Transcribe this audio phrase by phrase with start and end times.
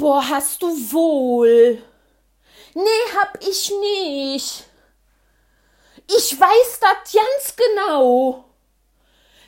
[0.00, 1.82] Boah, hast du wohl.
[2.72, 4.64] Nee, hab ich nicht.
[6.06, 8.46] Ich weiß das ganz genau.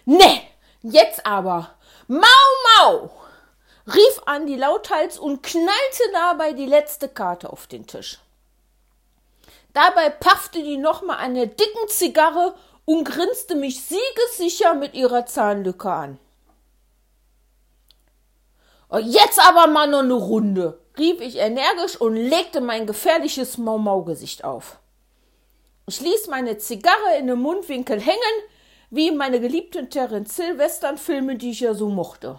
[0.04, 0.42] Nee,
[0.82, 1.74] jetzt aber.
[2.06, 2.26] Mau,
[2.76, 3.10] mau,
[3.86, 8.18] rief Andi lauthals und knallte dabei die letzte Karte auf den Tisch.
[9.72, 16.18] Dabei paffte die nochmal eine dicken Zigarre und grinste mich siegessicher mit ihrer Zahnlücke an.
[18.94, 24.44] Oh, jetzt aber mal noch eine Runde, rief ich energisch und legte mein gefährliches Mau-Mau-Gesicht
[24.44, 24.80] auf.
[25.86, 28.18] Ich ließ meine Zigarre in den Mundwinkel hängen,
[28.90, 32.38] wie meine geliebten Terence Hill-Western-Filme, die ich ja so mochte.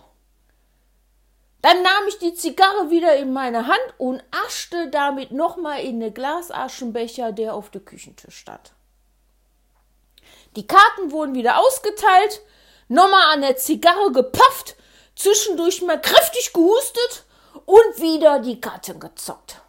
[1.63, 6.13] Dann nahm ich die Zigarre wieder in meine Hand und aschte damit nochmal in den
[6.13, 8.73] Glasaschenbecher, der auf dem Küchentisch stand.
[10.55, 12.44] Die Karten wurden wieder ausgeteilt,
[12.89, 14.75] nochmal an der Zigarre gepafft,
[15.16, 17.26] zwischendurch mal kräftig gehustet
[17.66, 19.62] und wieder die Karten gezockt.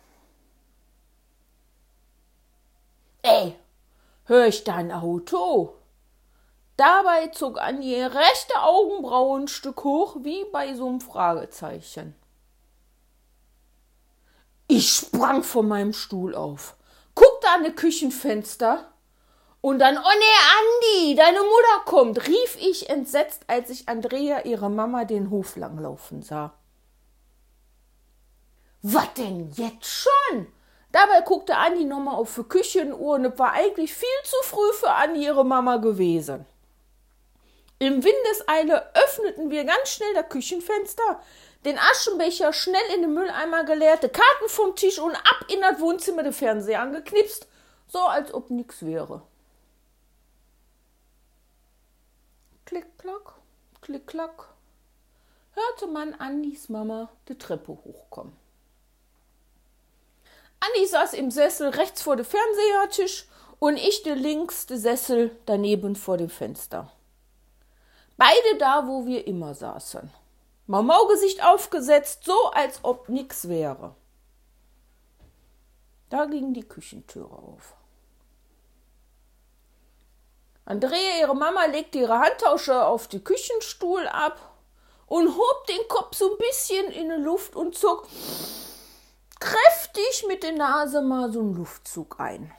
[3.23, 3.57] Ey,
[4.25, 5.75] hör ich dein Auto?
[6.77, 12.15] Dabei zog Anje ihre rechte Augenbraue ein Stück hoch, wie bei so einem Fragezeichen.
[14.67, 16.77] Ich sprang von meinem Stuhl auf,
[17.15, 18.91] guckte an das Küchenfenster
[19.65, 24.69] und dann, oh nee, Andi, deine Mutter kommt, rief ich entsetzt, als ich Andrea ihre
[24.69, 26.53] Mama den Hof langlaufen sah.
[28.83, 30.49] Was denn jetzt schon?
[30.93, 34.91] Dabei guckte Andi nochmal auf die Küchenuhr und es war eigentlich viel zu früh für
[34.91, 36.45] Andi ihre Mama gewesen.
[37.79, 41.23] Im Windeseile öffneten wir ganz schnell das Küchenfenster,
[41.65, 46.23] den Aschenbecher schnell in den Mülleimer geleert, Karten vom Tisch und ab in das Wohnzimmer
[46.23, 47.49] den Fernseher angeknipst,
[47.89, 49.23] so als ob nichts wäre.
[52.65, 53.35] Klick, klack,
[53.83, 54.49] klick, klack,
[55.53, 58.35] hörte man Andis Mama die Treppe hochkommen.
[60.61, 63.27] Andi saß im Sessel rechts vor dem Fernsehertisch
[63.59, 66.91] und ich der links der Sessel daneben vor dem Fenster.
[68.17, 70.11] Beide da, wo wir immer saßen.
[70.67, 73.95] Mamaugesicht aufgesetzt, so als ob nix wäre.
[76.09, 77.75] Da ging die Küchentüre auf.
[80.67, 84.57] Andrea, ihre Mama, legte ihre Handtasche auf den Küchenstuhl ab
[85.07, 88.09] und hob den Kopf so ein bisschen in die Luft und zog
[89.39, 92.51] kräftig mit der Nase mal so einen Luftzug ein.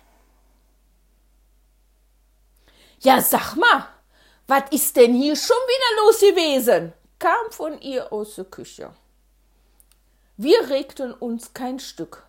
[3.00, 3.88] Ja, sag mal,
[4.48, 6.94] was ist denn hier schon wieder los gewesen?
[7.20, 8.94] kam von ihr aus der Küche.
[10.38, 12.28] Wir regten uns kein Stück.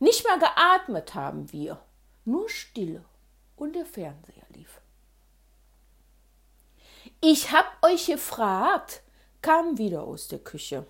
[0.00, 1.80] Nicht mal geatmet haben wir,
[2.24, 3.04] nur Stille
[3.56, 4.37] und der Fernseher.
[7.20, 9.02] Ich hab euch gefragt,
[9.42, 10.86] kam wieder aus der Küche.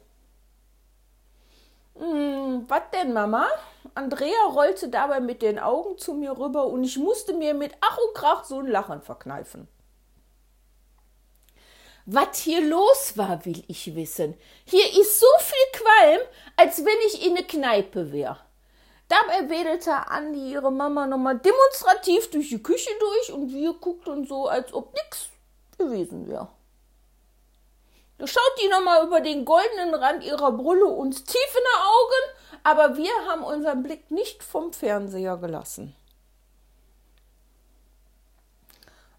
[1.94, 3.48] Hm, was denn, Mama?
[3.94, 7.96] Andrea rollte dabei mit den Augen zu mir rüber und ich musste mir mit Ach
[7.96, 9.68] und Krach so ein Lachen verkneifen.
[12.04, 14.34] Was hier los war, will ich wissen.
[14.66, 16.20] Hier ist so viel Qualm,
[16.56, 18.38] als wenn ich in ne Kneipe wäre.
[19.08, 24.46] Dabei wedelte Andi ihre Mama nochmal demonstrativ durch die Küche durch und wir guckten so,
[24.46, 25.30] als ob nix
[25.88, 26.48] gewesen wäre.
[28.24, 32.96] Schaut die nochmal über den goldenen Rand ihrer Brille uns tief in die Augen, aber
[32.96, 35.94] wir haben unseren Blick nicht vom Fernseher gelassen.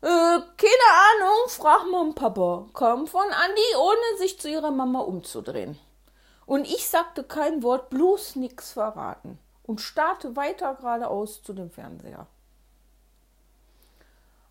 [0.01, 0.89] Äh, keine
[1.21, 5.79] Ahnung, frag Mom Papa, kam von Andi, ohne sich zu ihrer Mama umzudrehen.
[6.45, 12.27] Und ich sagte kein Wort, bloß nix verraten und starrte weiter geradeaus zu dem Fernseher.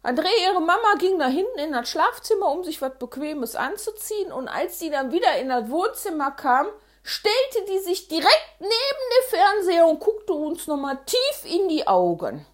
[0.03, 4.48] Andrea, ihre Mama, ging nach hinten in das Schlafzimmer, um sich was Bequemes anzuziehen, und
[4.48, 6.66] als sie dann wieder in das Wohnzimmer kam,
[7.03, 12.47] stellte die sich direkt neben den Fernseher und guckte uns nochmal tief in die Augen.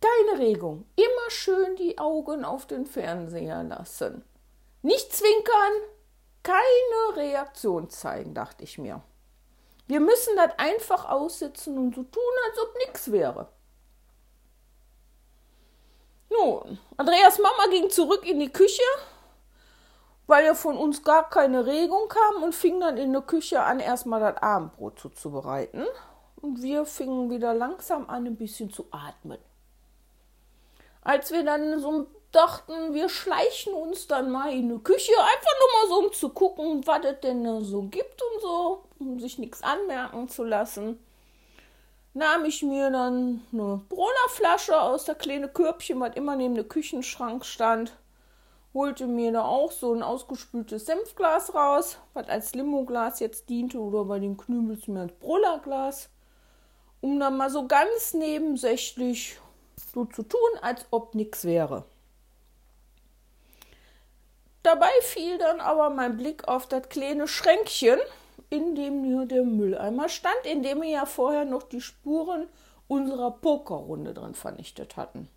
[0.00, 0.84] Keine Regung.
[0.96, 4.24] Immer schön die Augen auf den Fernseher lassen.
[4.82, 5.72] Nicht zwinkern,
[6.42, 9.02] keine Reaktion zeigen, dachte ich mir.
[9.86, 13.48] Wir müssen das einfach aussitzen und so tun, als ob nichts wäre.
[16.30, 18.82] Nun, Andreas Mama ging zurück in die Küche,
[20.26, 23.80] weil ja von uns gar keine Regung kam und fing dann in der Küche an,
[23.80, 25.86] erstmal das Abendbrot zuzubereiten.
[26.40, 29.38] Und wir fingen wieder langsam an, ein bisschen zu atmen
[31.08, 35.80] als wir dann so dachten, wir schleichen uns dann mal in die Küche, einfach nur
[35.80, 39.62] mal so, um zu gucken, was es denn so gibt und so, um sich nichts
[39.62, 41.02] anmerken zu lassen,
[42.18, 47.44] nahm ich mir dann eine Brunnerflasche aus der kleinen Körbchen, was immer neben dem Küchenschrank
[47.46, 47.96] stand,
[48.74, 54.04] holte mir da auch so ein ausgespültes Senfglas raus, was als Limoglas jetzt diente oder
[54.04, 56.10] bei den Knübels mir als Brullerglas,
[57.00, 59.38] um dann mal so ganz nebensächlich
[59.94, 61.84] so zu tun, als ob nichts wäre.
[64.64, 68.00] Dabei fiel dann aber mein Blick auf das kleine Schränkchen,
[68.50, 72.48] in dem nur der Mülleimer stand, in dem wir ja vorher noch die Spuren
[72.86, 75.28] unserer Pokerrunde drin vernichtet hatten.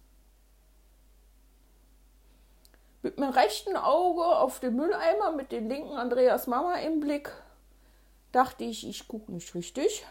[3.02, 7.32] Mit meinem rechten Auge auf den Mülleimer mit dem linken Andreas Mama im Blick
[8.32, 10.06] dachte ich, ich gucke nicht richtig.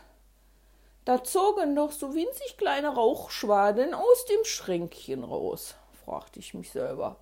[1.05, 7.17] Da zogen noch so winzig kleine Rauchschwaden aus dem Schränkchen raus, fragte ich mich selber.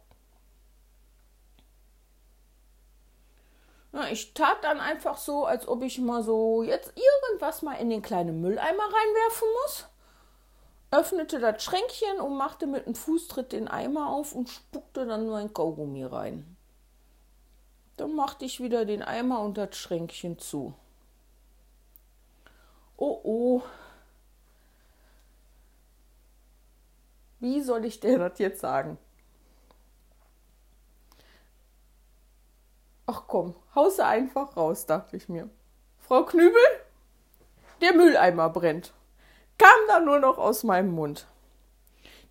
[3.98, 7.90] Ja, ich tat dann einfach so, als ob ich mal so jetzt irgendwas mal in
[7.90, 9.86] den kleinen Mülleimer reinwerfen muss
[10.90, 15.36] öffnete das Schränkchen und machte mit einem Fußtritt den Eimer auf und spuckte dann nur
[15.36, 16.56] ein Kaugummi rein.
[17.96, 20.74] Dann machte ich wieder den Eimer und das Schränkchen zu.
[22.96, 23.62] Oh oh.
[27.40, 28.98] Wie soll ich dir das jetzt sagen?
[33.08, 35.50] Ach komm, hause einfach raus, dachte ich mir.
[35.98, 36.60] Frau Knübel,
[37.80, 38.92] der Mülleimer brennt
[39.58, 41.26] kam da nur noch aus meinem Mund.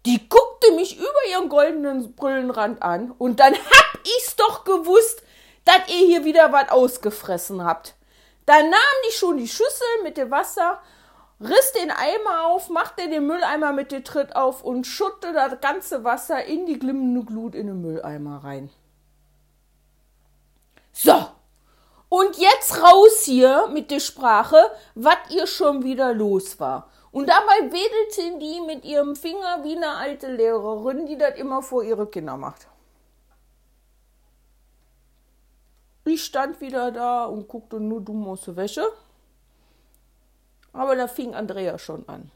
[0.06, 5.22] Die guckte mich über ihren goldenen Brillenrand an und dann hab ich's doch gewusst,
[5.66, 7.96] dass ihr hier wieder was ausgefressen habt.
[8.46, 10.82] Dann nahm die schon die Schüssel mit dem Wasser,
[11.42, 16.06] riss den Eimer auf, machte den Mülleimer mit dem Tritt auf und schutte das ganze
[16.06, 18.70] Wasser in die glimmende Glut in den Mülleimer rein.
[21.00, 21.14] So,
[22.10, 24.58] und jetzt raus hier mit der Sprache,
[24.96, 26.90] was ihr schon wieder los war.
[27.12, 31.84] Und dabei wedelte die mit ihrem Finger wie eine alte Lehrerin, die das immer vor
[31.84, 32.68] ihre Kinder macht.
[36.06, 38.88] Ich stand wieder da und guckte nur dumm aus der Wäsche.
[40.74, 42.32] Aber da fing Andrea schon an.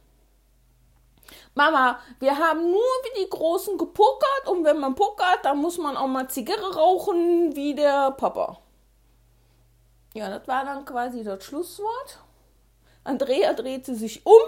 [1.55, 5.97] Mama, wir haben nur wie die Großen gepokert und wenn man pokert, dann muss man
[5.97, 8.57] auch mal Zigarre rauchen wie der Papa.
[10.13, 12.19] Ja, das war dann quasi das Schlusswort.
[13.03, 14.41] Andrea drehte sich um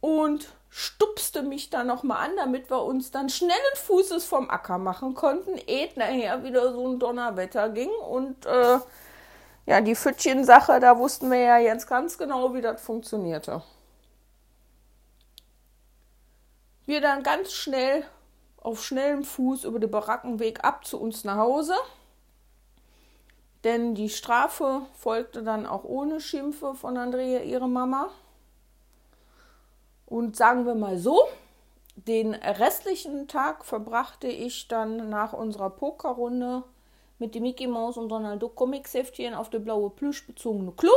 [0.00, 5.14] und stupste mich dann nochmal an, damit wir uns dann schnellen Fußes vom Acker machen
[5.14, 7.90] konnten, ehe nachher wieder so ein Donnerwetter ging.
[7.90, 8.78] Und äh,
[9.66, 13.62] ja, die Pfüttchen-Sache, da wussten wir ja jetzt ganz genau, wie das funktionierte.
[16.88, 18.02] Wir dann ganz schnell
[18.56, 21.74] auf schnellem Fuß über den Barackenweg ab zu uns nach Hause.
[23.62, 28.08] Denn die Strafe folgte dann auch ohne Schimpfe von Andrea, ihre Mama.
[30.06, 31.28] Und sagen wir mal so,
[31.94, 36.62] den restlichen Tag verbrachte ich dann nach unserer Pokerrunde
[37.18, 40.92] mit dem Mickey Mouse und Donald Duck Comics Heftchen auf der blaue Plüsch bezogene Klo.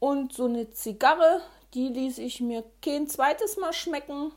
[0.00, 1.40] Und so eine Zigarre,
[1.74, 4.32] die ließ ich mir kein zweites Mal schmecken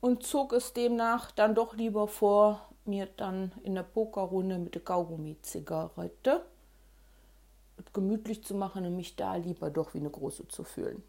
[0.00, 4.82] und zog es demnach dann doch lieber vor, mir dann in der Pokerrunde mit der
[4.82, 6.44] Kaugummi-Zigarette
[7.92, 11.02] gemütlich zu machen und mich da lieber doch wie eine große zu fühlen.